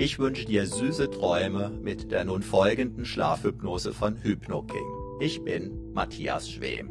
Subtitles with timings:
[0.00, 4.86] Ich wünsche dir süße Träume mit der nun folgenden Schlafhypnose von HypnoKing.
[5.18, 6.88] Ich bin Matthias Schwem.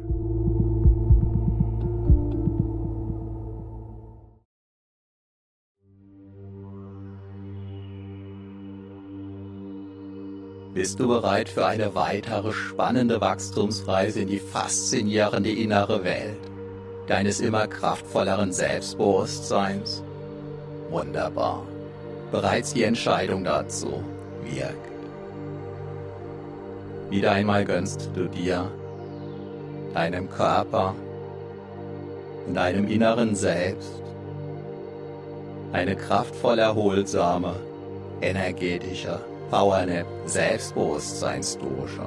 [10.74, 16.36] Bist du bereit für eine weitere spannende Wachstumsreise in die faszinierende innere Welt
[17.06, 20.04] deines immer kraftvolleren Selbstbewusstseins?
[20.90, 21.62] Wunderbar.
[22.30, 24.02] Bereits die Entscheidung dazu
[24.42, 24.88] wirkt.
[27.10, 28.70] Wieder einmal gönnst du dir,
[29.94, 30.94] deinem Körper
[32.46, 34.02] und deinem inneren Selbst
[35.72, 37.54] eine kraftvoll erholsame,
[38.20, 42.06] energetische Powernap Selbstbewusstseinsdusche.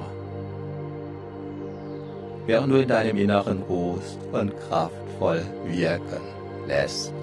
[2.45, 6.21] Während du in deinem Inneren ruhst und kraftvoll wirken
[6.67, 7.13] lässt,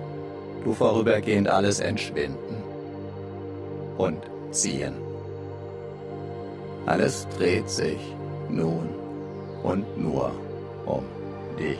[0.64, 2.57] du vorübergehend alles entschwinden
[3.98, 4.94] und ziehen.
[6.86, 7.98] Alles dreht sich
[8.48, 8.88] nun
[9.62, 10.32] und nur
[10.86, 11.04] um
[11.58, 11.78] dich.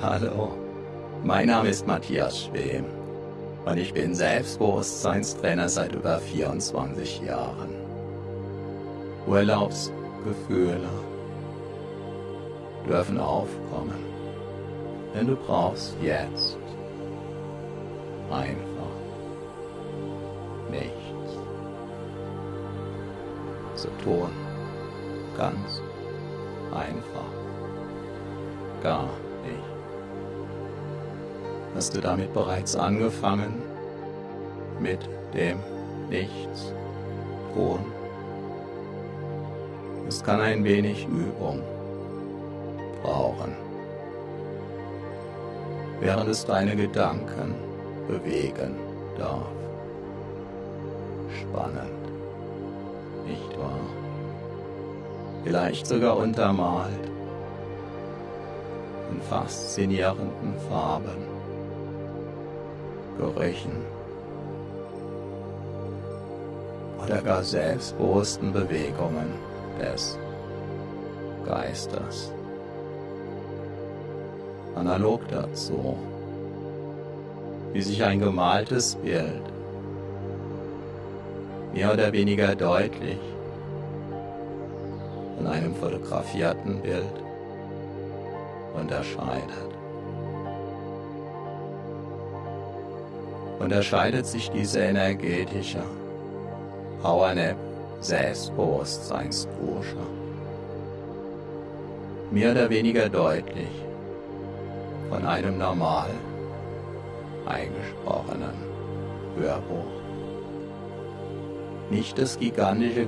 [0.00, 0.52] Hallo,
[1.22, 2.84] mein Name ist Matthias Schwem
[3.66, 7.74] und ich bin Selbstbewusstseinstrainer seit über 24 Jahren.
[9.26, 10.88] Urlaubsgefühle
[12.88, 14.04] dürfen aufkommen,
[15.14, 16.56] denn du brauchst jetzt
[18.30, 18.75] einfach
[24.02, 24.30] tun.
[25.36, 25.82] Ganz
[26.72, 27.32] einfach.
[28.82, 29.08] Gar
[29.44, 29.76] nicht.
[31.74, 33.62] Hast du damit bereits angefangen?
[34.80, 35.58] Mit dem
[36.08, 36.72] Nichts
[37.52, 37.80] tun.
[40.08, 41.62] Es kann ein wenig Übung
[43.02, 43.56] brauchen,
[46.00, 47.54] während es deine Gedanken
[48.06, 48.76] bewegen
[49.18, 49.50] darf.
[51.40, 51.95] Spannend,
[55.46, 57.06] Vielleicht sogar untermalt
[59.12, 61.24] in faszinierenden Farben.
[63.16, 63.76] Gerüchen
[67.00, 69.34] oder gar selbstbewussten Bewegungen
[69.80, 70.18] des
[71.46, 72.32] Geistes.
[74.74, 75.96] Analog dazu,
[77.72, 79.44] wie sich ein gemaltes Bild
[81.72, 83.35] mehr oder weniger deutlich
[85.46, 87.04] von einem fotografierten Bild
[88.74, 89.70] unterscheidet.
[93.58, 95.82] unterscheidet sich diese energetische
[97.00, 97.56] Powernap
[98.00, 99.96] Selbstbewusstseinsdusche
[102.30, 103.70] mehr oder weniger deutlich
[105.08, 106.10] von einem normal
[107.46, 108.56] eingesprochenen
[109.38, 109.86] Hörbuch.
[111.90, 113.06] Nicht das gigantische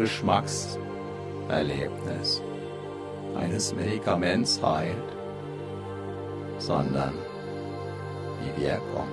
[1.48, 2.42] Geschmackserlebnis
[3.34, 4.96] eines Medikaments heilt,
[6.58, 7.14] sondern
[8.42, 9.08] die Wirkung.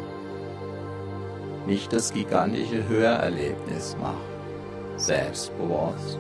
[1.66, 6.20] Nicht das gigantische Hörerlebnis macht, selbstbewusst,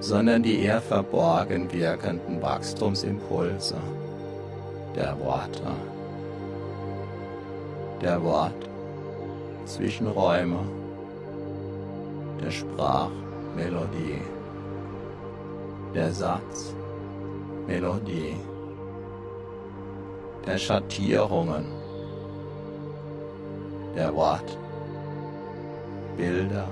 [0.00, 3.76] sondern die eher verborgen wirkenden Wachstumsimpulse
[4.94, 5.62] der Worte,
[8.00, 8.68] der Wort
[9.66, 10.60] Zwischenräume,
[12.40, 12.50] der
[13.54, 14.20] Sprachmelodie,
[15.94, 18.34] der Satzmelodie,
[20.44, 21.64] der Schattierungen,
[23.94, 24.58] der Wort,
[26.16, 26.66] Bilder,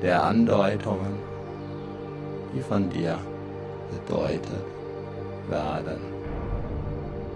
[0.00, 1.18] der Andeutungen,
[2.54, 3.18] die von dir
[3.90, 4.64] bedeutet
[5.48, 5.98] werden,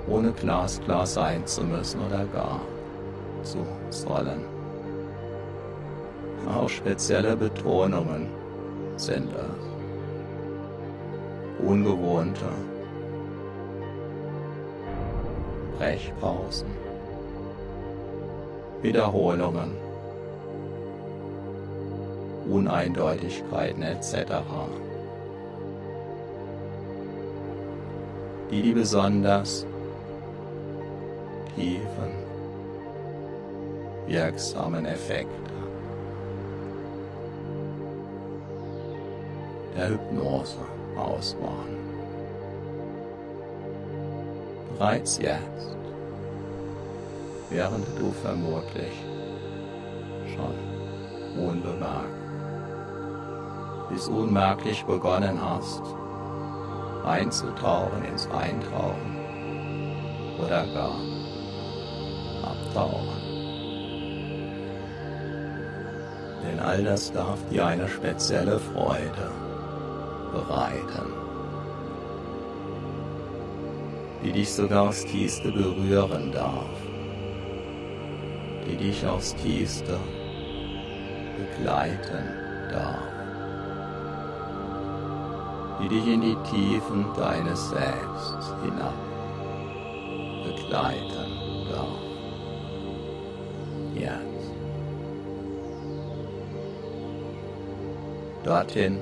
[0.09, 2.61] ohne glasklar sein zu müssen oder gar
[3.43, 4.60] zu sollen.
[6.55, 8.29] Auch spezielle Betonungen.
[8.97, 9.71] Sind es.
[11.67, 12.47] Ungewohnte
[15.79, 16.69] Brechpausen,
[18.83, 19.71] Wiederholungen,
[22.51, 24.43] Uneindeutigkeiten etc.
[28.51, 29.65] die besonders
[31.55, 32.13] tiefen,
[34.07, 35.51] wirksamen Effekte
[39.77, 40.59] der Hypnose
[40.97, 41.79] ausmachen.
[44.77, 45.77] Bereits jetzt,
[47.51, 48.93] während du vermutlich
[50.35, 52.21] schon unbemerkt
[53.91, 55.83] bis unmerklich begonnen hast,
[57.05, 59.17] einzutauchen ins Eintauchen
[60.39, 60.95] oder gar
[62.43, 63.21] abtauchen.
[66.45, 69.50] Denn all das darf dir eine spezielle Freude
[70.33, 71.13] bereiten,
[74.25, 76.69] die dich sogar aufs Tiefste berühren darf,
[78.67, 79.99] die dich aufs Tiefste
[81.37, 82.25] begleiten
[82.71, 83.21] darf
[85.83, 88.95] die dich in die Tiefen deines Selbst hinab
[90.45, 92.01] begleiten darf.
[93.95, 94.51] Jetzt.
[98.45, 98.99] Dorthin,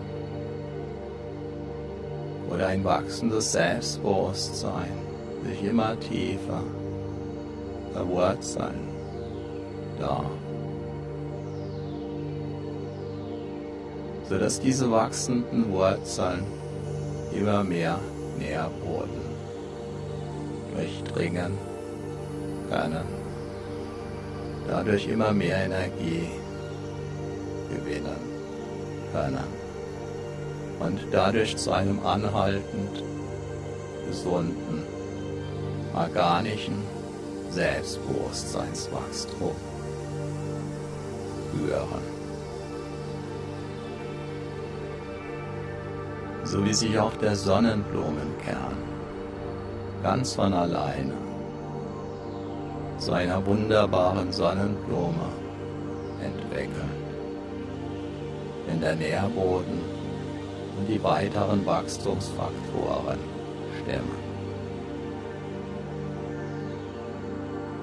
[2.58, 4.90] wo dein wachsendes Selbstbewusstsein
[5.44, 6.62] sich immer tiefer
[7.92, 8.88] verwurzeln
[10.00, 10.26] darf.
[14.28, 16.44] sodass diese wachsenden Wurzeln
[17.32, 17.98] immer mehr
[18.38, 19.22] Nährboden
[20.74, 21.56] durchdringen
[22.68, 23.06] können,
[24.66, 26.28] dadurch immer mehr Energie
[27.70, 28.20] gewinnen
[29.12, 29.57] können
[30.80, 33.02] und dadurch zu einem anhaltend
[34.06, 34.82] gesunden,
[35.94, 36.82] organischen
[37.50, 39.54] Selbstbewusstseinswachstum
[41.52, 42.18] führen.
[46.50, 48.74] so wie sich auch der Sonnenblumenkern
[50.02, 51.12] ganz von alleine
[52.96, 55.28] zu einer wunderbaren Sonnenblume
[56.24, 56.72] entwickelt,
[58.66, 59.78] wenn der Nährboden
[60.78, 63.18] und die weiteren Wachstumsfaktoren
[63.82, 64.28] stimmen.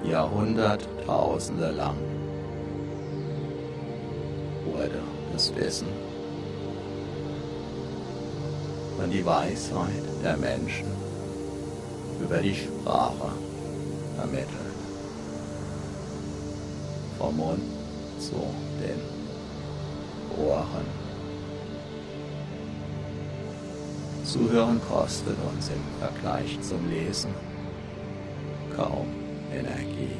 [0.03, 1.97] Jahrhunderttausende lang
[4.65, 5.01] wurde
[5.33, 5.87] das Wissen
[9.01, 10.85] und die Weisheit der Menschen
[12.21, 13.31] über die Sprache
[14.15, 14.49] vermittelt.
[17.17, 17.63] Vom Mund
[18.19, 18.35] zu
[18.79, 19.01] den
[20.45, 21.04] Ohren.
[24.35, 27.33] Zuhören kostet uns im Vergleich zum Lesen
[28.75, 29.07] kaum
[29.49, 30.17] Energie.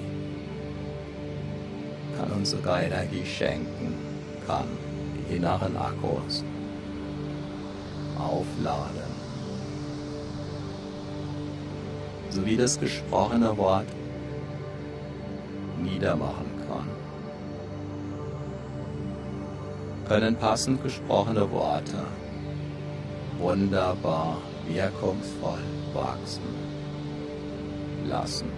[2.17, 3.93] Kann uns sogar Energie schenken,
[4.47, 4.69] kann
[5.29, 6.45] die inneren Akkus
[8.17, 9.11] aufladen.
[12.29, 13.87] Sowie das gesprochene Wort
[15.83, 16.87] niedermachen kann.
[20.07, 21.97] Können passend gesprochene Worte
[23.45, 24.37] wunderbar
[24.67, 26.49] wirkungsvoll wachsen
[28.09, 28.49] lassen.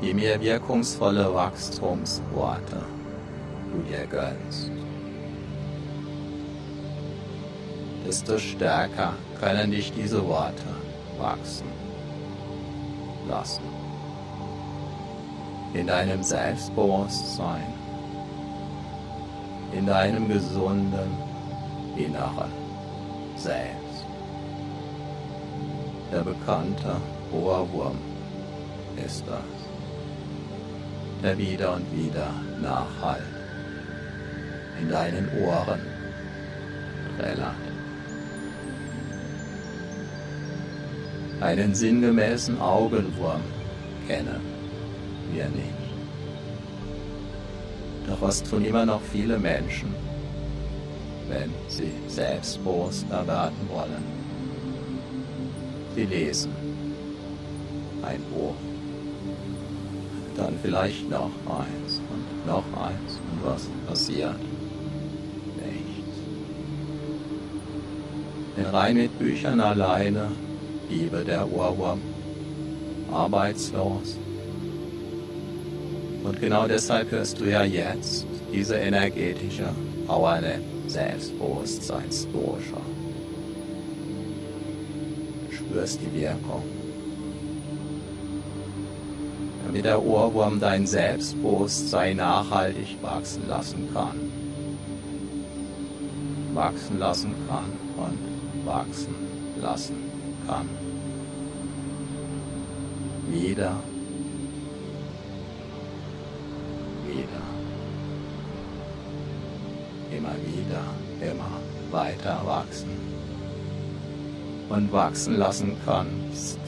[0.00, 2.80] Je mehr wirkungsvolle Wachstumsworte
[3.70, 4.70] du dir gönnst,
[8.06, 10.70] desto stärker können dich diese Worte
[11.18, 11.70] wachsen
[13.28, 13.64] lassen.
[15.74, 17.76] In deinem Selbstbewusstsein
[19.72, 21.25] in deinem gesunden
[21.96, 22.50] Inneren
[23.36, 24.04] selbst.
[26.12, 26.96] Der bekannte
[27.32, 27.98] Ohrwurm
[29.04, 29.40] ist das,
[31.22, 32.30] der wieder und wieder
[32.62, 33.22] nachhallt
[34.80, 35.80] in deinen Ohren
[37.18, 37.54] trällert.
[41.40, 43.42] Einen sinngemäßen Augenwurm
[44.06, 44.40] kennen
[45.32, 45.74] wir nicht.
[48.06, 49.94] Doch was tun immer noch viele Menschen,
[51.28, 54.04] wenn sie selbstbewusster werden wollen?
[55.94, 56.52] Sie lesen
[58.02, 58.54] ein Buch,
[60.36, 64.38] dann vielleicht noch eins und noch eins und was passiert?
[65.56, 66.18] Nichts.
[68.56, 70.30] Denn rein mit Büchern alleine
[70.88, 72.00] bliebe der Ohrwurm
[73.10, 74.18] arbeitslos.
[76.22, 79.68] Und genau deshalb hörst du ja jetzt diese energetische
[80.06, 82.80] Powernap Selbstbewusstseinsdosha.
[85.46, 86.62] Du spürst die Wirkung.
[89.66, 94.32] Damit der Ohrwurm dein Selbstbewusstsein nachhaltig wachsen lassen kann.
[96.54, 99.14] Wachsen lassen kann und wachsen
[99.60, 99.96] lassen
[100.46, 100.66] kann.
[103.28, 103.76] Wieder
[110.56, 110.82] wieder,
[111.20, 111.60] immer
[111.90, 112.90] weiter wachsen
[114.68, 116.58] und wachsen lassen kannst.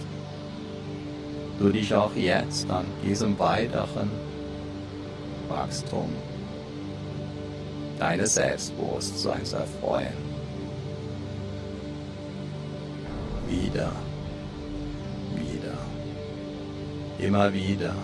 [1.59, 4.11] Du dich auch jetzt an diesem weiteren
[5.49, 6.11] Wachstum
[7.99, 10.28] deines Selbstbewusstseins erfreuen.
[13.49, 13.90] Wieder,
[15.35, 15.78] wieder,
[17.18, 17.95] immer wieder,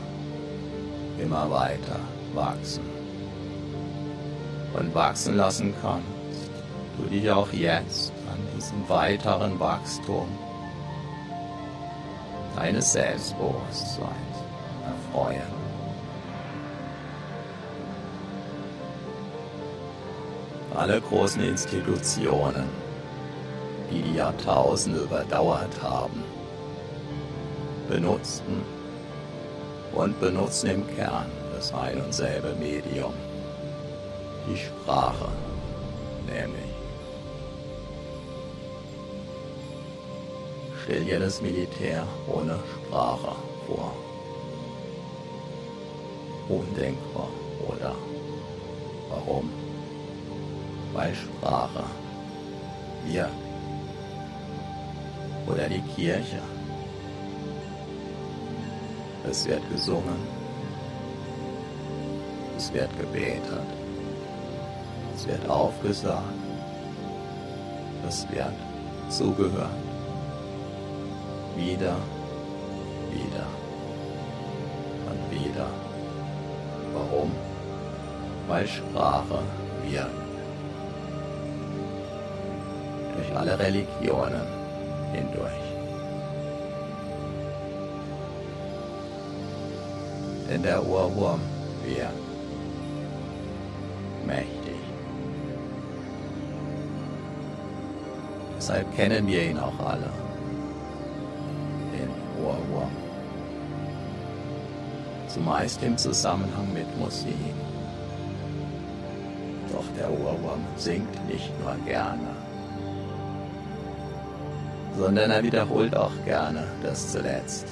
[1.19, 2.01] immer weiter
[2.33, 2.94] wachsen
[4.75, 6.51] und wachsen lassen kannst,
[6.99, 10.29] du dich auch jetzt an diesem weiteren Wachstum
[12.57, 14.09] deines Selbstbewusstseins
[14.85, 15.65] erfreuen.
[20.75, 22.69] Alle großen Institutionen,
[23.91, 26.25] die die Jahrtausende überdauert haben,
[27.89, 28.63] benutzten
[29.95, 33.15] und benutzen im Kern das ein und selbe Medium
[34.47, 35.29] die Sprache,
[36.27, 36.75] nämlich.
[40.83, 43.37] Stell dir das Militär ohne Sprache
[43.67, 43.93] vor.
[46.49, 47.29] Undenkbar,
[47.67, 47.95] oder?
[49.09, 49.51] Warum?
[50.93, 51.85] Weil Sprache
[53.07, 53.29] wir
[55.47, 56.41] oder die Kirche.
[59.29, 60.19] Es wird gesungen,
[62.57, 63.84] es wird gebetet,
[65.27, 66.23] wird aufgesagt.
[68.07, 68.53] Es wird
[69.09, 69.71] zugehört.
[71.57, 71.97] Wieder,
[73.11, 73.47] wieder
[75.11, 75.69] und wieder.
[76.93, 77.31] Warum?
[78.49, 79.39] Weil Sprache
[79.85, 80.11] wirkt.
[83.17, 84.47] Durch alle Religionen
[85.13, 85.65] hindurch.
[90.51, 91.41] Denn der Ohrwurm
[91.85, 92.25] wirkt
[94.27, 94.54] mächtig.
[98.67, 100.11] Deshalb kennen wir ihn auch alle.
[101.93, 102.09] Den
[102.43, 102.91] Ohrwurm.
[105.29, 107.37] Zumeist im Zusammenhang mit Musik.
[109.71, 112.31] Doch der Ohrwurm singt nicht nur gerne,
[114.97, 117.67] sondern er wiederholt auch gerne das zuletzt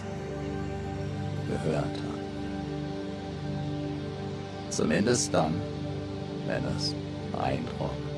[1.49, 2.01] Gehörte.
[4.69, 5.55] Zumindest dann,
[6.47, 6.95] wenn es
[7.43, 8.12] Eindruck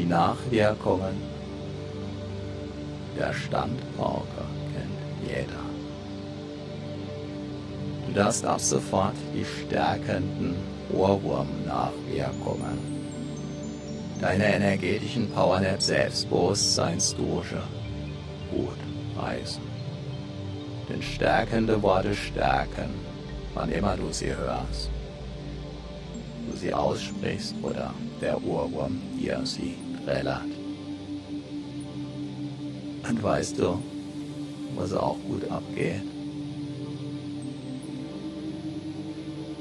[0.00, 1.14] die Nachwirkungen
[3.18, 5.64] der Standpauke kennt jeder.
[8.06, 10.56] Du darfst ab sofort die stärkenden
[10.94, 12.78] Ohrwurm-Nachwirkungen
[14.22, 17.62] deiner energetischen Powernap Selbstbewusstseinsdusche
[18.50, 18.78] gut
[19.18, 19.62] reißen.
[20.88, 22.88] Denn stärkende Worte stärken,
[23.52, 24.88] wann immer du sie hörst,
[26.50, 30.44] du sie aussprichst oder der Ohrwurm dir sie trällert.
[33.08, 33.78] Und weißt du,
[34.76, 36.02] was auch gut abgeht?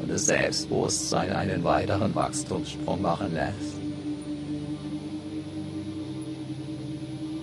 [0.01, 3.79] Und das Selbstbewusstsein einen weiteren Wachstumssprung machen lässt.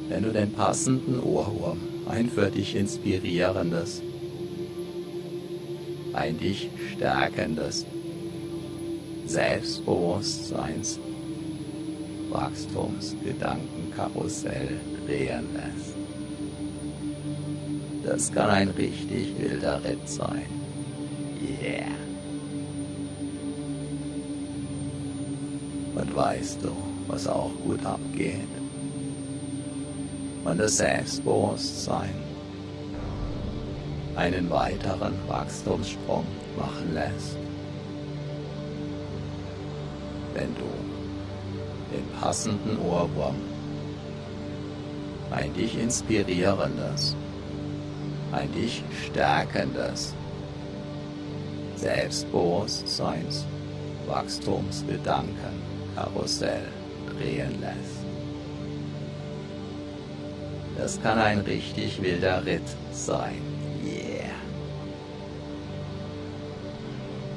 [0.09, 4.01] Wenn du den passenden Ohrwurm, ein für dich inspirierendes,
[6.13, 7.85] ein dich stärkendes
[9.27, 11.01] Selbstbewusstseins
[12.31, 15.95] Wachstumsgedankenkarussell drehen lässt.
[18.05, 20.47] Das kann ein richtig wilder Ritt sein.
[21.41, 21.87] Yeah.
[25.95, 26.73] Und weißt du,
[27.09, 28.47] was auch gut abgeht?
[30.45, 32.15] Und das Selbstbewusstsein
[34.15, 36.25] einen weiteren Wachstumssprung
[36.57, 37.37] machen lässt.
[40.35, 40.76] Wenn du
[42.27, 43.37] passenden Ohrwurm,
[45.31, 47.15] ein dich inspirierendes,
[48.33, 50.13] ein dich stärkendes
[51.77, 53.45] Selbstbewusstseins,
[54.09, 55.55] Wachstumsgedanken,
[55.95, 56.65] Karussell
[57.09, 58.03] drehen lässt.
[60.77, 63.41] Das kann ein richtig wilder Ritt sein.
[63.85, 64.35] Yeah.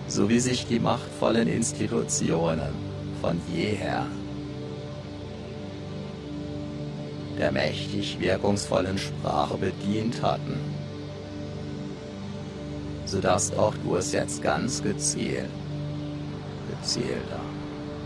[0.08, 2.74] So wie sich die machtvollen Institutionen
[3.22, 4.08] von jeher
[7.40, 10.60] der mächtig wirkungsvollen Sprache bedient hatten,
[13.06, 15.50] sodass auch du es jetzt ganz gezielt,
[16.70, 17.40] gezielter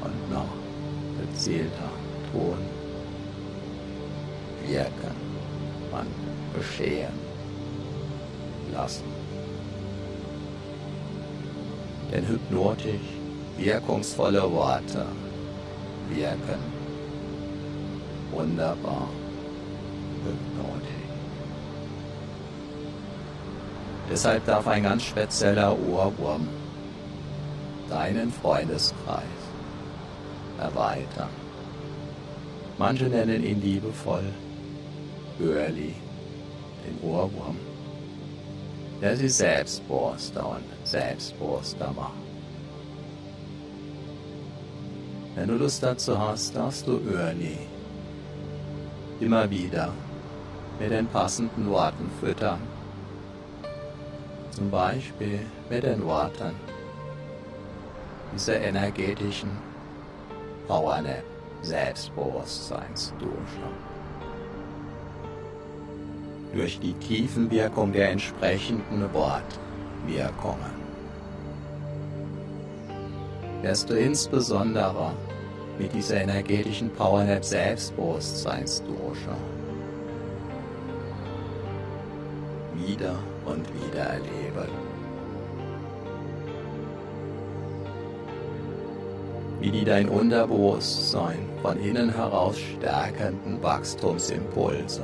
[0.03, 0.53] und noch
[1.19, 1.89] gezielter
[2.31, 2.57] tun,
[4.67, 5.15] wirken
[5.91, 7.13] und geschehen
[8.71, 9.03] lassen.
[12.11, 13.17] Denn hypnotisch
[13.57, 15.07] wirkungsvolle Worte
[16.11, 16.83] wirken
[18.31, 19.07] wunderbar.
[24.13, 26.47] Deshalb darf ein ganz spezieller Ohrwurm
[27.89, 29.23] deinen Freundeskreis
[30.59, 31.29] erweitern.
[32.77, 34.25] Manche nennen ihn liebevoll
[35.39, 35.95] Hörli,
[36.85, 37.57] den Ohrwurm,
[39.01, 42.13] der sie Selbstborster und Selbstborster macht.
[45.33, 47.57] Wenn du Lust dazu hast, darfst du Örli
[49.19, 49.91] immer wieder
[50.79, 52.59] mit den passenden Worten füttern.
[54.51, 56.51] Zum Beispiel mit den Worten
[58.33, 59.49] dieser energetischen
[60.67, 61.23] Powernap
[61.61, 63.29] Selbstbewusstseinsdusche.
[66.53, 70.83] Durch die Tiefenwirkung der entsprechenden Wortwirkungen
[73.61, 75.13] wirst du insbesondere
[75.79, 79.35] mit dieser energetischen Powernap Selbstbewusstseinsdusche
[82.75, 84.71] wieder und wieder erleben.
[89.59, 95.03] Wie die dein Unterbewusstsein von innen heraus stärkenden Wachstumsimpulse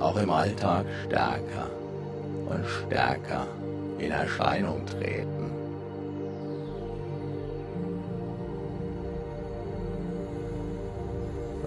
[0.00, 1.70] auch im Alltag stärker
[2.48, 3.46] und stärker
[3.98, 5.39] in Erscheinung treten.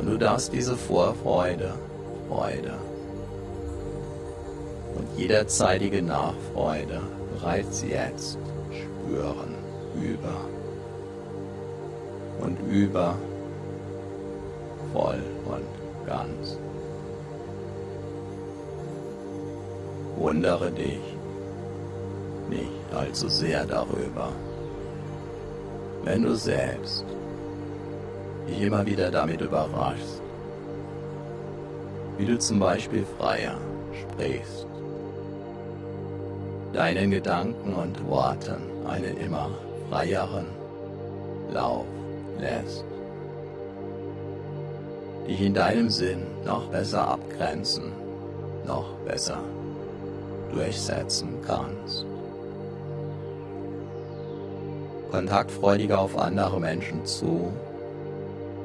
[0.03, 1.75] Und du darfst diese Vorfreude,
[2.27, 2.73] Freude
[4.97, 6.99] und jederzeitige Nachfreude
[7.33, 8.37] bereits jetzt
[8.69, 9.55] spüren,
[9.95, 10.35] über
[12.41, 13.15] und über,
[14.91, 16.57] voll und ganz.
[20.17, 20.99] Wundere dich
[22.49, 24.33] nicht allzu sehr darüber,
[26.03, 27.05] wenn du selbst
[28.47, 30.21] dich immer wieder damit überraschst,
[32.17, 33.57] wie du zum Beispiel freier
[34.01, 34.67] sprichst,
[36.73, 39.49] deinen Gedanken und Worten einen immer
[39.89, 40.47] freieren
[41.51, 41.85] Lauf
[42.39, 42.85] lässt,
[45.27, 47.91] dich in deinem Sinn noch besser abgrenzen,
[48.65, 49.39] noch besser
[50.51, 52.05] durchsetzen kannst.
[55.11, 57.53] Kontaktfreudiger auf andere Menschen zu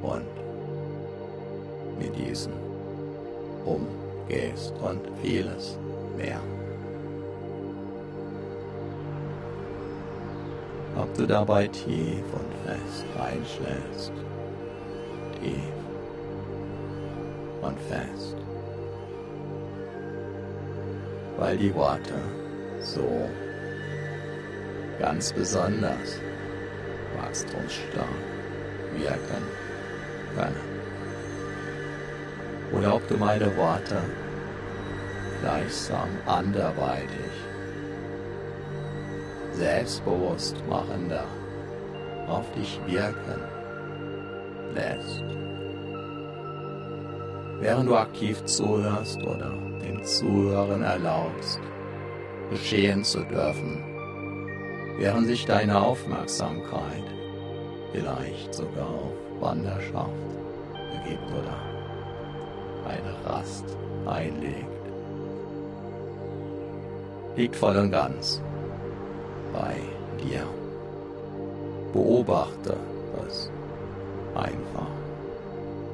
[0.02, 0.26] und
[1.98, 2.52] mit diesen
[3.64, 5.78] umgehst und vieles
[6.16, 6.40] mehr.
[10.96, 14.12] Ob du dabei tief und fest einschläfst,
[15.40, 15.72] tief
[17.62, 18.36] und fest,
[21.36, 22.14] weil die Worte
[22.80, 23.28] so
[24.98, 26.20] ganz besonders
[27.16, 28.08] wachstumsstark
[28.96, 29.42] wirken
[30.38, 30.78] können.
[32.72, 33.96] Oder ob du meine Worte
[35.42, 37.32] gleichsam anderweitig,
[39.52, 41.24] selbstbewusst machender
[42.28, 43.42] auf dich wirken
[44.74, 45.24] lässt.
[47.60, 51.60] während du aktiv zuhörst oder den Zuhören erlaubst,
[52.50, 53.84] geschehen zu dürfen,
[54.98, 57.04] während sich deine Aufmerksamkeit
[57.92, 60.27] vielleicht sogar auf Wanderschaft
[61.08, 61.56] begibt oder
[62.86, 63.64] eine Rast
[64.06, 64.66] einlegt,
[67.36, 68.40] liegt voll und ganz
[69.52, 69.76] bei
[70.22, 70.44] dir.
[71.92, 72.76] Beobachte
[73.26, 73.50] es
[74.34, 74.86] einfach,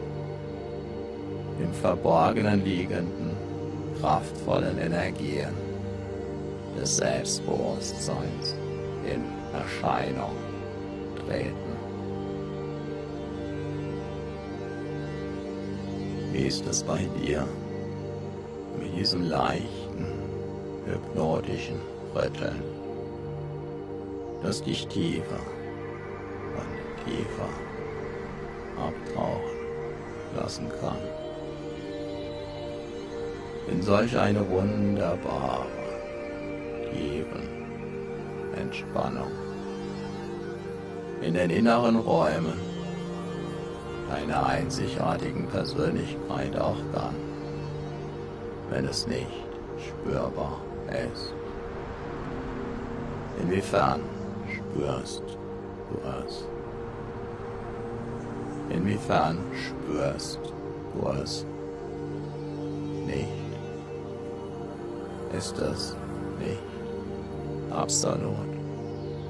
[1.59, 3.37] im Verborgenen liegenden,
[4.01, 5.53] kraftvollen Energien
[6.75, 8.55] des Selbstbewusstseins
[9.05, 9.21] in
[9.53, 10.35] Erscheinung
[11.27, 11.62] treten.
[16.43, 17.47] Wie ist es bei dir
[18.77, 20.07] mit diesem leichten,
[20.85, 21.79] hypnotischen
[22.13, 22.61] Rütteln,
[24.41, 25.39] das dich tiefer
[26.57, 27.47] und tiefer
[28.75, 29.57] abtauchen
[30.35, 30.97] lassen kann?
[33.71, 35.65] In solch eine wunderbare
[36.91, 37.47] tiefen
[38.59, 39.31] Entspannung
[41.21, 42.72] in den inneren Räumen
[44.13, 47.15] deiner einzigartigen Persönlichkeit auch dann,
[48.69, 49.27] wenn es nicht
[49.79, 50.61] spürbar
[51.11, 51.33] ist.
[53.41, 54.01] Inwiefern
[54.47, 55.23] spürst
[55.89, 56.47] du es?
[58.69, 60.39] Inwiefern spürst
[60.93, 61.45] du es
[63.07, 63.27] nicht?
[65.35, 65.95] Ist es
[66.37, 66.61] nicht
[67.71, 68.35] absolut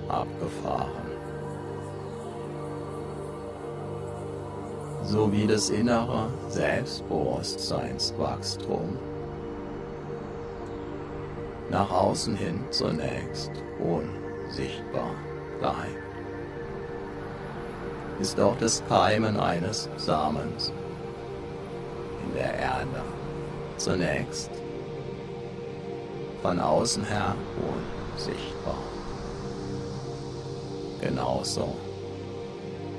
[0.10, 1.03] abgefahren.
[5.04, 8.98] Sowie das innere Selbstbewusstseinswachstum
[11.70, 15.12] nach außen hin zunächst unsichtbar
[15.60, 16.13] bleibt,
[18.20, 20.72] ist auch das Keimen eines Samens
[22.26, 23.02] in der Erde
[23.78, 24.52] zunächst
[26.42, 28.78] von außen her unsichtbar.
[31.02, 31.76] Genauso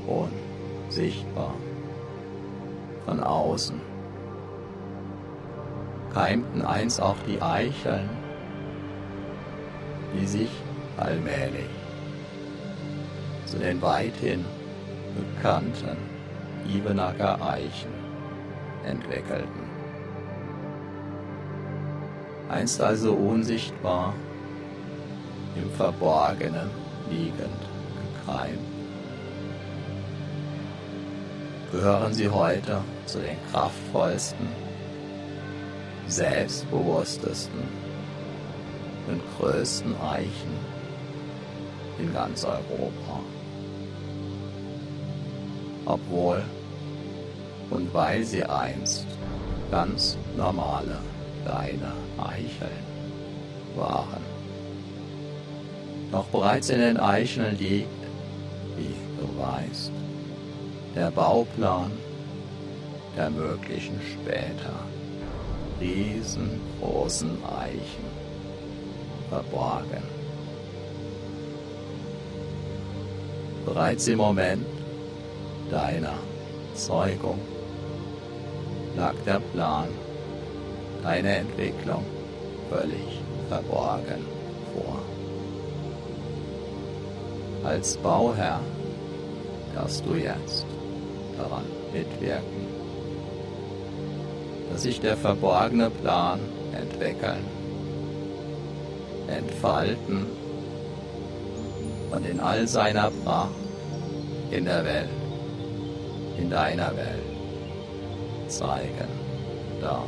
[0.07, 1.55] unsichtbar
[3.05, 3.81] von außen
[6.13, 8.09] keimten einst auch die Eicheln,
[10.15, 10.51] die sich
[10.97, 11.71] allmählich
[13.47, 14.45] zu den weithin
[15.17, 15.97] bekannten
[16.69, 17.93] Ibenacker Eichen
[18.85, 19.75] entwickelten
[22.49, 24.15] einst also unsichtbar
[25.57, 26.71] im Verborgenen
[27.11, 27.61] liegend
[28.27, 28.59] gekeimt.
[31.73, 34.49] Gehören sie heute zu den kraftvollsten,
[36.09, 37.63] selbstbewusstesten
[39.09, 40.75] und größten Eichen
[41.99, 43.21] in ganz Europa.
[45.87, 46.43] Obwohl
[47.71, 49.07] und weil sie einst
[49.71, 50.99] ganz normale,
[51.45, 52.85] kleine Eicheln
[53.77, 54.23] waren.
[56.13, 57.89] Doch bereits in den Eicheln liegt,
[58.77, 59.91] wie du weißt,
[60.95, 61.91] der Bauplan
[63.17, 64.75] der möglichen später
[65.81, 68.05] riesengroßen Eichen
[69.29, 70.03] verborgen.
[73.65, 74.67] Bereits im Moment
[75.71, 76.19] deiner
[76.75, 77.39] Zeugung
[78.97, 79.89] lag der Plan,
[81.03, 82.05] deine Entwicklung
[82.71, 84.25] völlig verborgen
[84.75, 85.01] vor.
[87.65, 88.61] Als Bauherr
[89.75, 90.67] darfst du jetzt
[91.39, 92.74] daran mitwirken,
[94.79, 96.41] sich der verborgene Plan
[96.73, 97.45] entwickeln,
[99.29, 100.27] entfalten
[102.11, 103.51] und in all seiner Pracht
[104.51, 105.09] in der Welt,
[106.39, 107.25] in deiner Welt
[108.49, 109.09] zeigen
[109.81, 110.05] darf.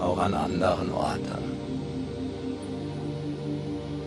[0.00, 1.52] Auch an anderen Orten,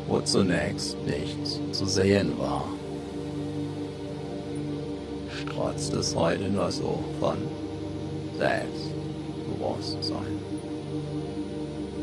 [0.07, 2.65] wo zunächst nichts zu sehen war,
[5.65, 7.37] strotzt es heute nur so von
[8.37, 10.39] Selbstbewusstsein.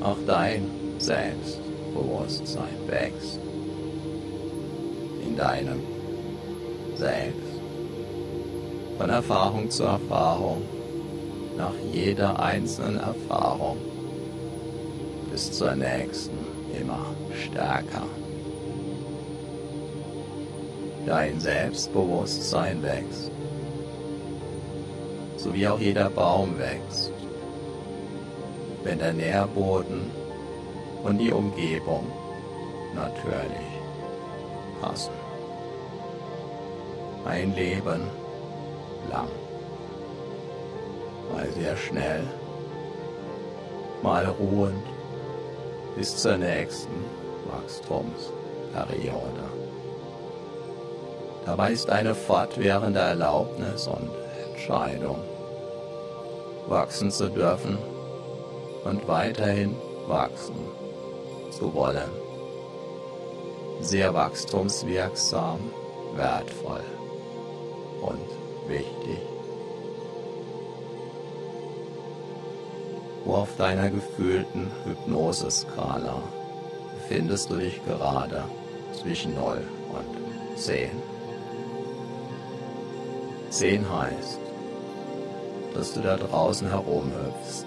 [0.03, 0.67] Auch dein
[0.99, 3.39] Selbstbewusstsein wächst
[5.25, 5.81] in deinem
[6.97, 7.39] Selbst.
[8.99, 10.63] Von Erfahrung zu Erfahrung,
[11.57, 13.77] nach jeder einzelnen Erfahrung
[15.31, 16.37] bis zur nächsten
[16.79, 18.07] immer stärker.
[21.07, 23.32] Dein Selbstbewusstsein wächst,
[25.43, 27.13] so wie auch jeder Baum wächst
[28.85, 30.11] wenn der Nährboden
[31.05, 32.11] und die Umgebung
[32.95, 33.49] natürlich
[34.81, 35.13] passen.
[37.25, 38.03] Ein Leben
[39.11, 39.29] lang,
[41.33, 42.25] mal sehr schnell,
[44.03, 44.85] mal ruhend
[45.97, 47.05] bis zur nächsten
[47.51, 49.45] Wachstumsperiode.
[51.47, 54.11] Dabei ist eine fortwährende Erlaubnis und
[54.49, 55.19] Entscheidung,
[56.73, 57.77] wachsen zu dürfen
[58.85, 59.77] und weiterhin
[60.09, 60.57] wachsen
[61.51, 62.11] zu wollen.
[63.81, 65.61] Sehr wachstumswirksam,
[66.17, 66.83] wertvoll
[68.01, 69.21] und wichtig.
[73.25, 76.23] Wo auf deiner gefühlten Hypnoseskala
[76.95, 78.45] befindest du dich gerade
[78.99, 80.91] zwischen 0 und 10?
[83.51, 84.42] 10 heißt,
[85.75, 87.67] dass du da draußen herumhüpfst.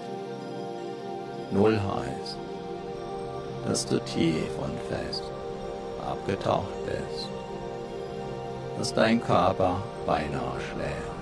[1.50, 2.36] Null heißt,
[3.66, 5.22] dass du tief und fest
[6.08, 7.28] abgetaucht bist,
[8.78, 11.16] dass dein Körper beinahe schläft,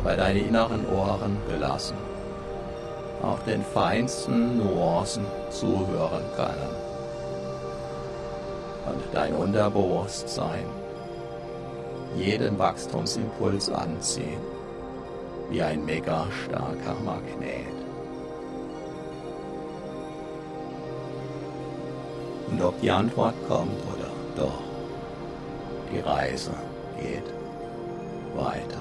[0.00, 1.96] aber deine inneren Ohren gelassen
[3.22, 6.76] auch den feinsten Nuancen zuhören können.
[8.86, 10.66] Und dein Unterbewusstsein
[12.16, 14.55] jeden Wachstumsimpuls anziehen
[15.50, 17.66] wie ein mega starker Magnet.
[22.50, 24.62] Und ob die Antwort kommt oder doch,
[25.92, 26.52] die Reise
[27.00, 27.24] geht
[28.34, 28.80] weiter.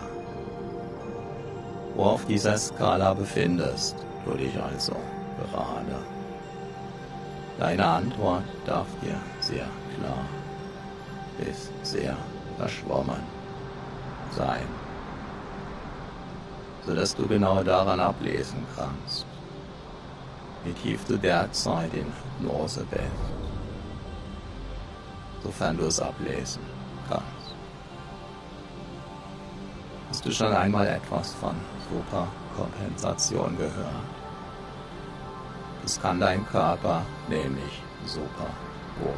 [1.96, 4.96] Wo auf dieser Skala befindest du dich also
[5.38, 6.04] gerade?
[7.58, 10.26] Deine Antwort darf dir sehr klar
[11.38, 12.16] bis sehr
[12.58, 13.22] verschwommen
[14.32, 14.66] sein,
[16.86, 19.26] sodass du genau daran ablesen kannst,
[20.64, 22.06] wie tief du derzeit in
[22.40, 23.36] Hypnose bist
[25.46, 26.62] sofern du es ablesen
[27.08, 27.54] kannst.
[30.10, 31.56] Hast du schon einmal etwas von
[31.90, 34.06] Superkompensation gehört?
[35.84, 38.50] Das kann dein Körper nämlich super
[39.00, 39.14] wohl.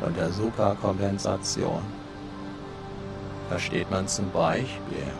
[0.00, 1.82] Von der Superkompensation
[3.48, 5.10] versteht man zum Beispiel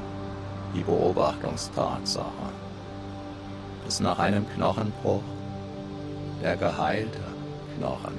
[0.76, 2.50] die Beobachtungstatsache,
[3.84, 5.22] dass nach einem Knochenbruch
[6.42, 7.20] der geheilte
[7.78, 8.14] Knochen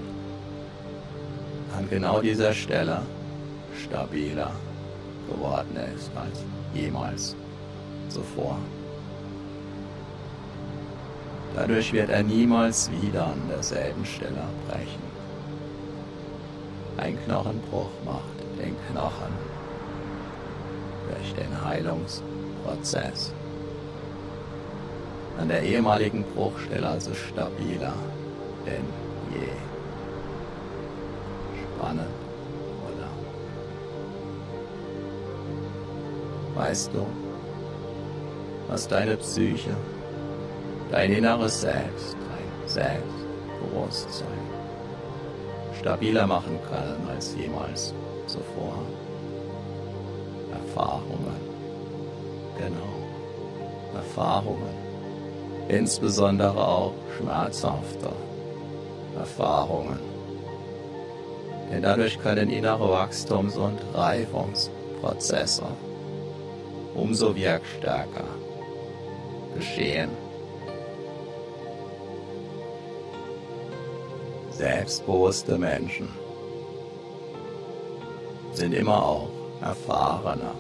[1.77, 3.01] an genau dieser Stelle
[3.83, 4.51] stabiler
[5.29, 6.43] geworden ist als
[6.73, 7.35] jemals
[8.09, 8.57] zuvor.
[11.55, 15.07] Dadurch wird er niemals wieder an derselben Stelle brechen.
[16.97, 19.33] Ein Knochenbruch macht den Knochen
[21.09, 21.63] durch den
[22.67, 23.31] Prozess.
[25.39, 27.93] An der ehemaligen Bruchstelle also stabiler
[28.65, 28.83] denn
[29.31, 29.47] je.
[31.63, 32.07] Spannend,
[32.87, 33.09] oder?
[36.61, 37.05] Weißt du,
[38.67, 39.75] was deine Psyche,
[40.91, 44.27] dein inneres Selbst, dein Selbstbewusstsein
[45.79, 47.93] stabiler machen kann als jemals
[48.25, 48.79] zuvor?
[50.51, 51.56] Erfahrungen
[52.57, 54.75] genau, Erfahrungen,
[55.67, 58.09] insbesondere auch schmerzhafte
[59.17, 59.99] Erfahrungen.
[61.71, 65.65] Denn dadurch können innere Wachstums- und Reifungsprozesse
[66.95, 68.25] umso wirkstärker
[69.55, 70.09] geschehen.
[74.49, 76.09] Selbstbewusste Menschen
[78.53, 79.29] sind immer auch
[79.61, 80.51] erfahrene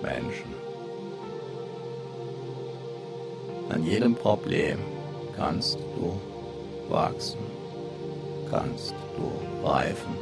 [0.00, 0.61] Menschen.
[3.82, 4.78] An jedem Problem
[5.36, 6.16] kannst du
[6.88, 7.40] wachsen,
[8.48, 10.14] kannst du reifen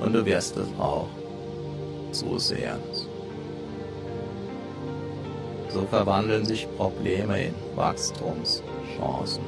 [0.00, 1.08] und du wirst es auch
[2.12, 3.08] zusehends.
[5.70, 9.42] So verwandeln sich Probleme in Wachstumschancen,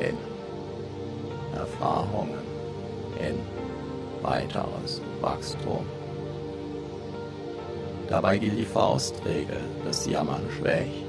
[0.00, 0.16] in
[1.54, 2.40] Erfahrungen,
[3.20, 3.38] in
[4.22, 5.84] weiteres Wachstum.
[8.08, 11.07] Dabei gilt die Faustregel, das Jammern schwächt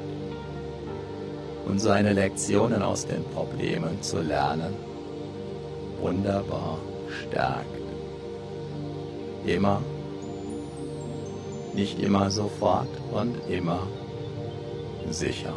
[1.70, 4.74] und seine Lektionen aus den Problemen zu lernen,
[6.02, 6.80] wunderbar
[7.22, 7.66] stärkt.
[9.46, 9.82] Immer,
[11.76, 13.88] nicht immer sofort und immer
[15.12, 15.54] sicher.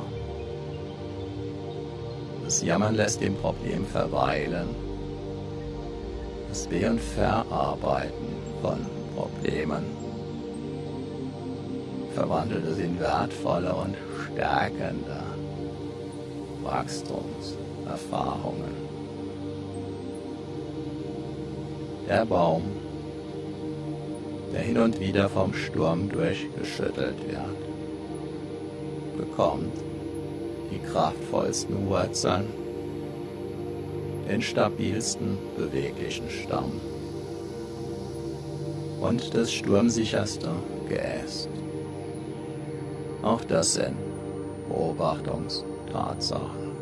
[2.45, 4.69] Das Jammern lässt im Problem verweilen.
[6.51, 8.29] Das Be- und Verarbeiten
[8.61, 8.79] von
[9.17, 9.85] Problemen
[12.15, 13.97] verwandelt es in wertvolle und
[14.27, 15.32] stärkende
[16.65, 18.73] Wachstumserfahrungen.
[22.09, 22.63] Der Baum,
[24.53, 27.57] der hin und wieder vom Sturm durchgeschüttelt wird,
[29.17, 29.77] bekommt
[30.71, 32.47] die kraftvollsten Wurzeln,
[34.29, 36.81] den stabilsten beweglichen Stamm
[39.01, 40.51] und das sturmsicherste
[40.89, 41.49] Geäst.
[43.23, 43.97] Auch das sind
[45.93, 46.73] Beobachtungstatsachen.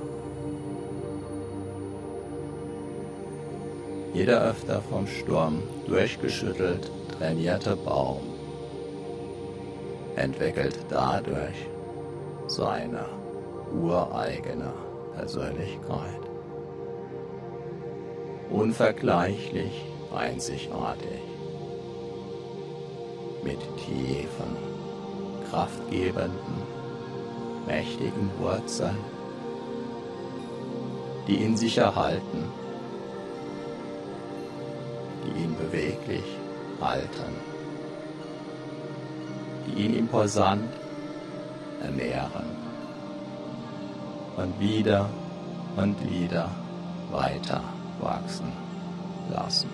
[4.15, 8.23] Jeder öfter vom Sturm durchgeschüttelt trainierte Baum
[10.17, 11.67] entwickelt dadurch
[12.49, 13.05] seine
[13.73, 14.73] ureigene
[15.15, 16.21] Persönlichkeit.
[18.51, 21.21] Unvergleichlich einzigartig.
[23.45, 24.57] Mit tiefen,
[25.49, 26.80] kraftgebenden,
[27.67, 28.97] mächtigen Wurzeln,
[31.27, 32.45] die in sich erhalten,
[35.25, 36.25] die ihn beweglich
[36.81, 37.35] halten,
[39.67, 40.71] die ihn imposant
[41.83, 42.45] ernähren
[44.37, 45.09] und wieder
[45.77, 46.51] und wieder
[47.11, 47.63] weiter
[48.01, 48.53] wachsen
[49.31, 49.69] lassen.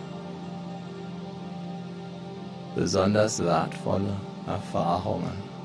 [2.74, 5.55] Besonders wertvolle Erfahrungen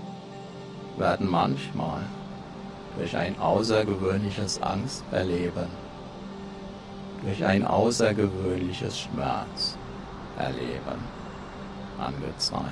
[1.02, 2.04] werden manchmal
[2.96, 5.66] durch ein außergewöhnliches Angsterleben,
[7.24, 9.72] durch ein außergewöhnliches Schmerzerleben
[12.00, 12.66] angezeigt.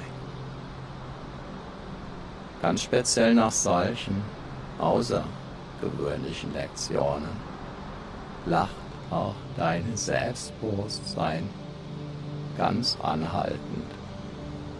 [2.61, 4.21] Ganz speziell nach solchen
[4.79, 7.29] außergewöhnlichen Lektionen
[8.45, 8.75] lacht
[9.09, 11.49] auch dein Selbstbewusstsein
[12.57, 13.89] ganz anhaltend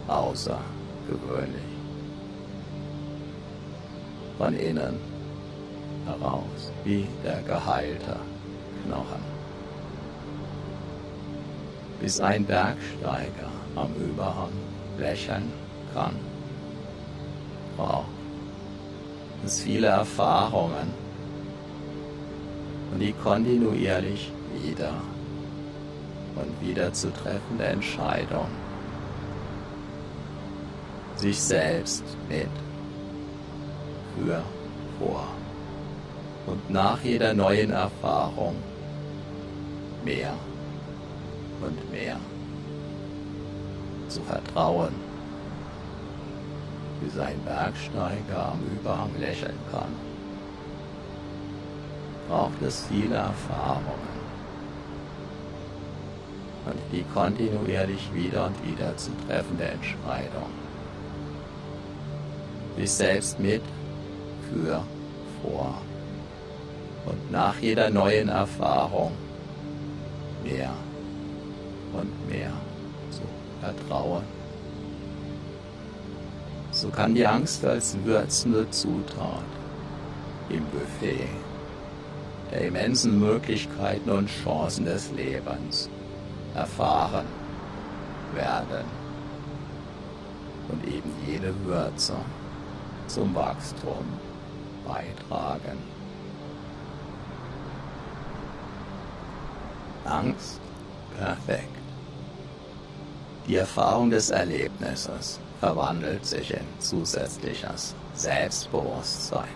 [0.06, 1.69] außergewöhnlich.
[4.40, 4.98] Von innen
[6.06, 8.16] heraus wie der geheilte
[8.82, 9.22] Knochen.
[12.00, 14.52] Bis ein Bergsteiger am Überhang
[14.98, 15.52] lächeln
[15.92, 16.16] kann,
[17.76, 18.06] braucht
[19.44, 20.88] es viele Erfahrungen
[22.92, 24.32] und die kontinuierlich
[24.62, 24.94] wieder
[26.36, 28.48] und wieder zu treffende Entscheidung,
[31.16, 32.48] sich selbst mit,
[34.20, 34.42] für,
[34.98, 35.26] vor.
[36.46, 38.56] Und nach jeder neuen Erfahrung
[40.04, 40.32] mehr
[41.60, 42.16] und mehr
[44.08, 44.94] zu vertrauen,
[47.00, 49.94] wie sein Bergsteiger am Überhang lächeln kann,
[52.28, 54.20] braucht es viele Erfahrungen.
[56.66, 60.50] Und die kontinuierlich wieder und wieder zu treffende Entscheidung,
[62.76, 63.62] sich selbst mit,
[64.52, 64.82] für,
[65.42, 65.74] vor
[67.06, 69.12] und nach jeder neuen Erfahrung
[70.44, 70.72] mehr
[71.92, 72.52] und mehr
[73.10, 73.22] zu
[73.60, 74.24] vertrauen.
[76.72, 79.44] So kann die Angst als würzende Zutat
[80.48, 81.28] im Buffet
[82.50, 85.88] der immensen Möglichkeiten und Chancen des Lebens
[86.54, 87.26] erfahren
[88.34, 88.84] werden
[90.68, 92.14] und eben jede Würze
[93.06, 94.04] zum Wachstum
[94.90, 95.78] beitragen.
[100.04, 100.60] Angst,
[101.16, 101.68] perfekt.
[103.46, 109.48] Die Erfahrung des Erlebnisses verwandelt sich in zusätzliches Selbstbewusstsein.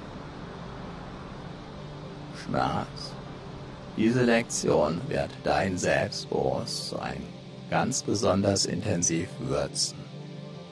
[2.45, 3.13] Schmerz.
[3.97, 7.23] Diese Lektion wird dein Selbstbewusstsein
[7.71, 9.99] ganz besonders intensiv würzen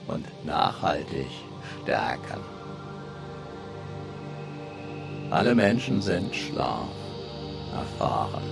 [0.09, 1.29] und nachhaltig
[1.83, 2.62] stärken.
[5.33, 6.91] Alle Menschen sind Schlaf
[7.75, 8.43] erfahren.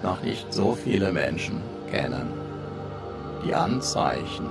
[0.00, 1.60] Noch nicht so viele Menschen
[1.90, 2.28] kennen
[3.44, 4.48] die Anzeichen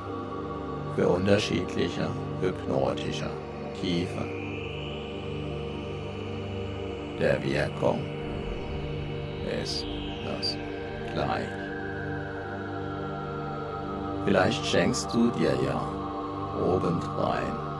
[0.95, 2.09] für unterschiedliche
[2.41, 3.29] hypnotische
[3.81, 4.43] Tiefe
[7.23, 8.01] der Wirkung
[9.63, 9.85] ist
[10.25, 10.57] das
[11.13, 11.47] gleich.
[14.25, 15.81] Vielleicht schenkst du dir ja
[16.61, 17.72] obendrein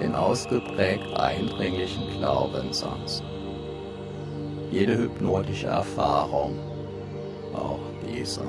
[0.00, 3.22] den ausgeprägt eindringlichen Glaubenssatz.
[4.70, 6.58] Jede hypnotische Erfahrung,
[7.54, 8.42] auch diese,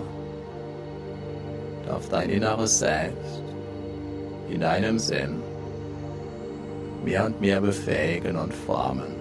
[1.85, 3.43] darf dein inneres Selbst
[4.49, 5.41] in deinem Sinn
[7.03, 9.15] mehr und mehr befähigen und formen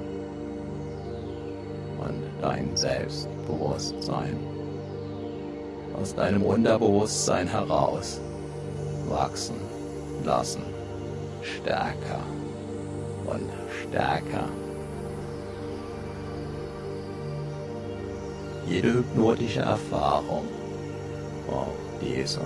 [1.98, 4.38] und dein Selbstbewusstsein
[6.00, 8.20] aus deinem Unterbewusstsein heraus
[9.08, 9.56] wachsen
[10.24, 10.62] lassen,
[11.42, 12.20] stärker
[13.26, 13.48] und
[13.82, 14.48] stärker.
[18.66, 20.46] Jede hypnotische Erfahrung,
[21.48, 22.40] auch diese,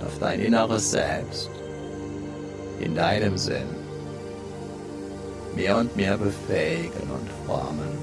[0.00, 1.50] darf dein inneres Selbst.
[2.80, 3.68] In deinem Sinn.
[5.54, 7.98] Mehr und mehr befähigen und formen.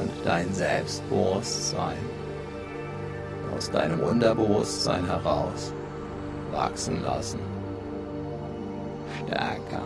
[0.00, 1.98] Und dein Selbstbewusstsein.
[3.54, 5.72] Aus deinem Unterbewusstsein heraus
[6.54, 7.40] wachsen lassen.
[9.26, 9.82] Stärker.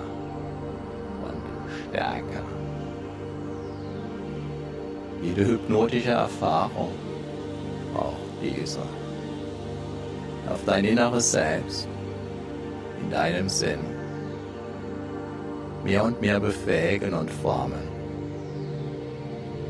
[1.25, 1.43] Und
[1.89, 2.45] stärker.
[5.23, 6.93] Jede hypnotische Erfahrung,
[7.95, 8.81] auch diese,
[10.49, 11.89] auf dein inneres Selbst,
[13.01, 13.81] in deinem Sinn,
[15.83, 17.89] mehr und mehr befähigen und formen.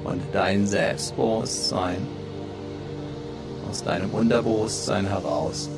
[0.04, 2.06] Und dein Selbstbewusstsein
[3.68, 5.68] aus deinem Unterbewusstsein heraus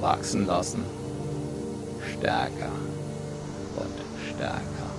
[0.00, 0.84] wachsen lassen,
[2.12, 2.72] stärker
[3.76, 3.94] und
[4.28, 4.90] stärker.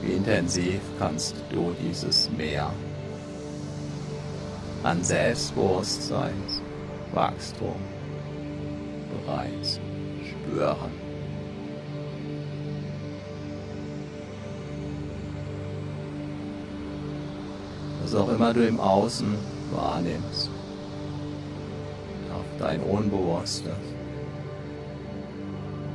[0.00, 2.72] Wie intensiv kannst du dieses Meer
[4.82, 7.76] an Selbstbewusstseinswachstum
[9.26, 9.78] bereits
[10.24, 11.10] spüren?
[18.10, 19.36] was auch immer du im Außen
[19.72, 20.50] wahrnimmst,
[22.60, 23.72] dein Unbewusstes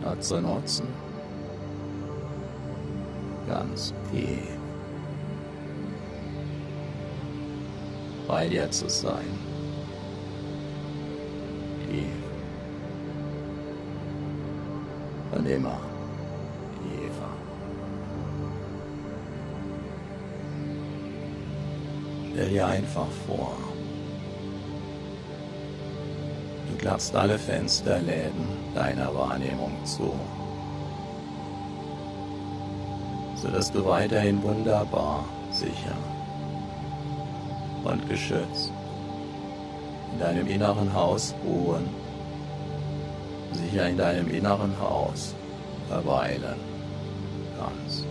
[0.04, 0.88] dazu nutzen,
[3.48, 4.50] ganz tief
[8.28, 9.26] bei dir zu sein.
[11.88, 12.04] Tief.
[15.32, 15.80] Und immer.
[22.36, 23.56] Stell dir einfach vor,
[26.76, 30.14] klappst alle Fensterläden deiner Wahrnehmung zu,
[33.36, 35.96] sodass du weiterhin wunderbar sicher
[37.84, 38.72] und geschützt
[40.14, 41.88] in deinem inneren Haus ruhen,
[43.52, 45.36] sicher in deinem inneren Haus
[45.90, 46.60] verweilen
[47.58, 48.06] kannst.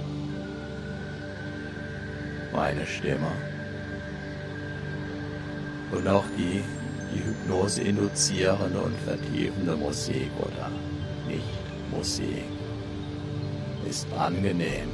[2.52, 3.32] Meine Stimme
[5.92, 6.62] und auch die,
[7.14, 10.70] die Hypnose induzierende und vertiefende Musik oder
[11.28, 12.44] Nicht-Musik
[13.88, 14.88] ist angenehm.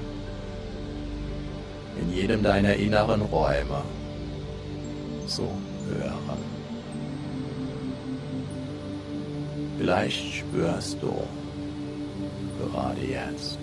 [2.01, 3.83] In jedem deiner inneren Räume.
[5.27, 5.49] Zu
[5.89, 6.39] hören.
[9.79, 11.23] Vielleicht spürst du
[12.59, 13.59] gerade jetzt,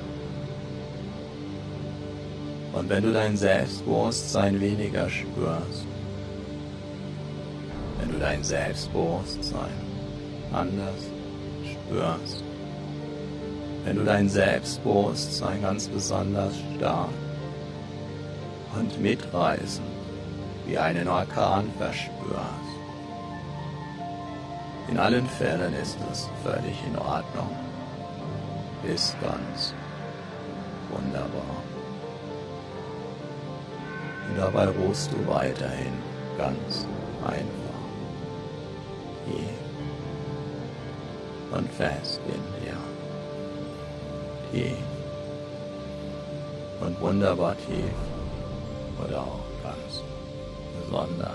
[2.73, 5.85] Und wenn du dein Selbstbewusstsein weniger spürst,
[7.99, 9.71] wenn du dein Selbstbewusstsein
[10.51, 11.05] anders
[11.63, 12.43] spürst,
[13.85, 17.09] wenn du dein Selbstbewusstsein ganz besonders stark
[18.75, 19.87] und mitreißend
[20.65, 22.73] wie einen Orkan verspürst,
[24.89, 27.49] in allen Fällen ist es völlig in Ordnung.
[28.83, 29.73] Ist ganz
[30.89, 31.52] wunderbar.
[34.35, 35.93] Dabei ruhst du weiterhin
[36.37, 36.87] ganz
[37.23, 37.43] einfach.
[39.25, 39.59] Tief
[41.51, 42.77] und fest in dir.
[44.51, 44.77] Tief
[46.81, 50.03] und wunderbar tief oder auch ganz
[50.79, 51.29] besonders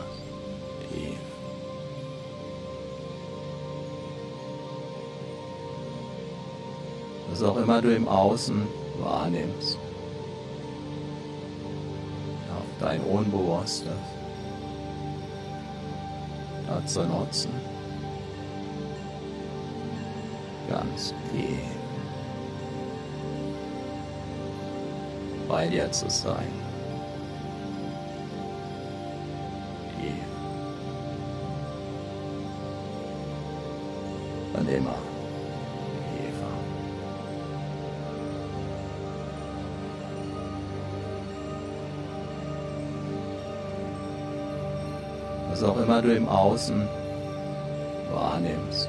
[0.90, 1.18] tief.
[7.30, 8.66] was auch immer du im Außen
[9.00, 9.78] wahrnimmst,
[12.80, 13.92] dein Unbewusstes
[16.66, 17.50] dazu nutzen,
[20.68, 21.78] ganz tief
[25.48, 26.52] bei dir zu sein.
[29.98, 30.12] Tief.
[34.52, 35.07] Und immer.
[45.60, 46.88] Was auch immer du im Außen
[48.12, 48.88] wahrnimmst,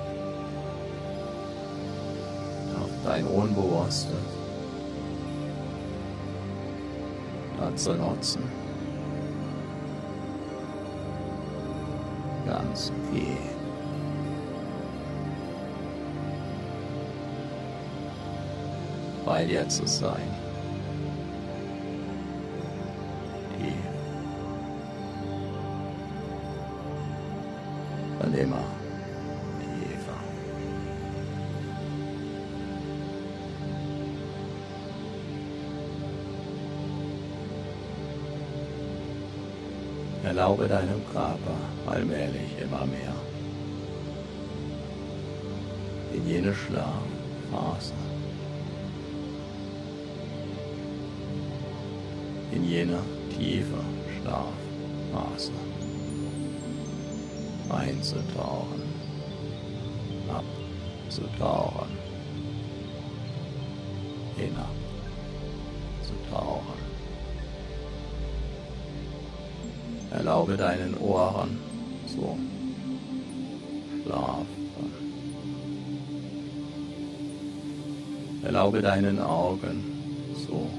[2.80, 4.14] auf dein Unbewusstes
[7.60, 8.44] dazu nutzen.
[12.46, 13.38] Ganz tief.
[19.26, 20.49] Bei dir zu sein.
[28.40, 28.64] Immer.
[29.60, 30.20] Tiefer.
[40.24, 43.16] Erlaube deinem Körper allmählich immer mehr.
[46.14, 47.94] In jene Schlafphase,
[52.52, 53.82] in jene tiefe
[54.16, 55.54] Schlafphase
[57.72, 58.84] einzutauchen,
[61.08, 61.90] abzutauchen,
[64.38, 66.80] hinabzutauchen.
[70.12, 71.58] Erlaube deinen Ohren
[72.08, 72.38] zu
[74.04, 74.48] schlafen.
[78.44, 79.84] Erlaube deinen Augen
[80.46, 80.70] zu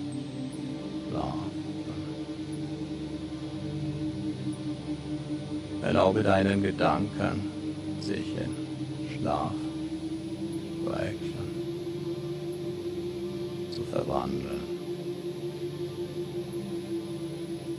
[5.83, 7.51] Erlaube deinen Gedanken,
[8.01, 8.55] sich in
[9.17, 9.53] Schlaf
[13.75, 14.61] zu verwandeln.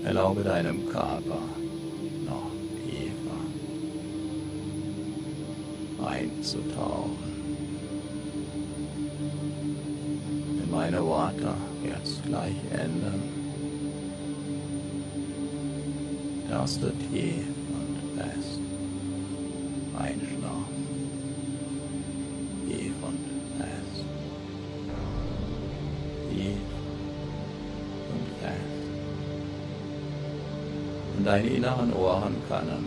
[0.03, 1.41] Erlaube deinem Körper
[2.25, 2.51] noch
[2.83, 3.41] tiefer
[6.07, 7.31] einzutauchen.
[10.57, 13.21] Wenn meine Worte jetzt gleich enden,
[16.49, 17.60] darfst du tief
[18.21, 18.59] fest.
[19.97, 20.81] Einschlafen.
[22.67, 23.19] Tief und
[23.57, 24.05] fest.
[26.29, 26.57] Tief
[28.11, 28.81] und fest.
[31.17, 32.85] Und deine inneren Ohren können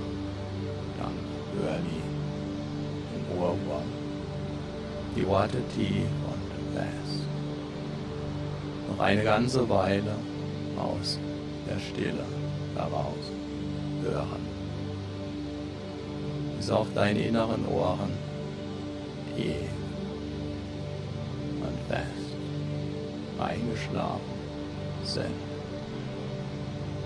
[0.99, 1.19] dank
[1.57, 2.01] Hörli,
[3.13, 3.89] dem Ohrwurm,
[5.17, 7.27] die Worte tief und fest.
[8.89, 10.17] Noch eine ganze Weile
[10.77, 11.19] aus
[11.69, 12.25] der Stille
[12.75, 13.31] heraus
[14.03, 14.44] hören
[16.65, 18.11] bis auf deine inneren Ohren.
[19.37, 19.69] Tief
[21.61, 22.09] und fest.
[23.39, 24.21] Eingeschlafen
[25.05, 25.27] sind.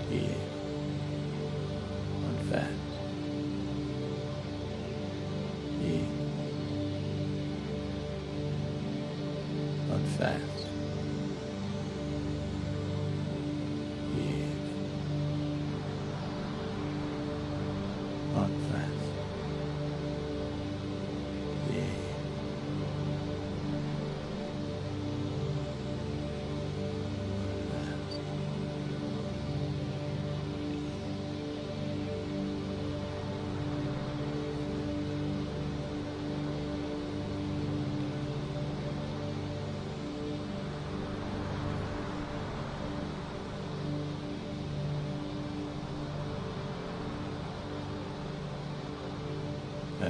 [0.09, 0.58] Tief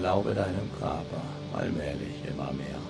[0.10, 1.22] Erlaube deinem Körper
[1.54, 2.82] allmählich immer mehr.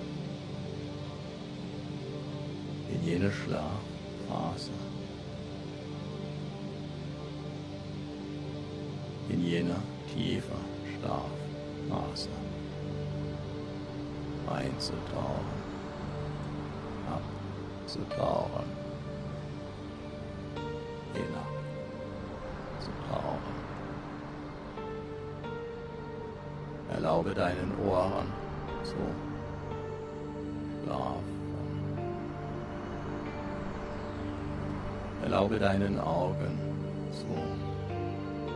[2.88, 4.70] In jene Schlafphase,
[9.28, 9.82] in jener
[10.14, 12.30] tiefer Schlafphase.
[14.48, 15.60] Einzutauchen,
[17.84, 18.59] abzutauchen,
[27.30, 28.26] Erlaube deinen Ohren.
[28.82, 28.96] Zu
[30.82, 31.24] schlafen.
[35.22, 36.58] Erlaube deinen Augen.
[37.12, 37.26] Zu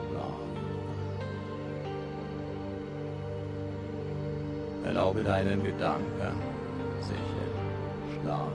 [0.08, 0.56] schlafen.
[4.84, 6.34] Erlaube deinen Gedanken.
[7.00, 8.52] Sich in Schlaf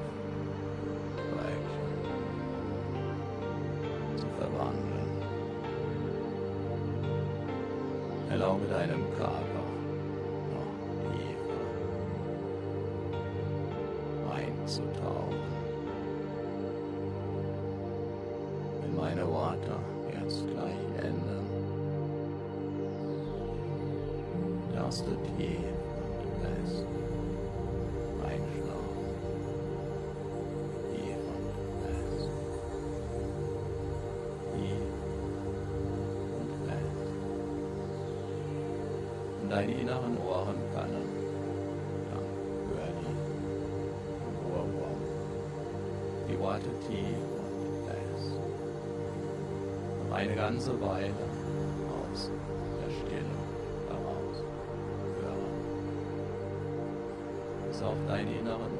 [4.17, 5.09] zu verwandeln.
[8.29, 9.58] Erlaube deinem Körper
[39.89, 41.07] inneren Ohren können
[42.11, 42.27] dann
[42.69, 43.15] hör die
[44.53, 45.01] Ohrwurm,
[46.29, 48.39] die Worte tief und fest.
[50.07, 51.13] Noch eine ganze Weile
[52.11, 52.29] aus
[52.81, 53.35] der Stille
[53.89, 54.43] heraus
[55.21, 55.53] hören.
[57.67, 58.78] Bis auf deine inneren